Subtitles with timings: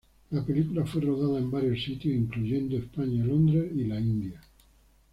[0.31, 4.41] La película fue rodada en varios sitios incluyendo España, Londres y la India.